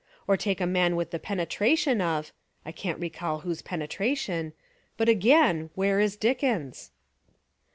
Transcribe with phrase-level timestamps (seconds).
[0.27, 2.33] Or take a man with the penetration of,—
[2.65, 4.53] I can't recall whose pene tration,—
[4.97, 6.89] but again, where is Dickens?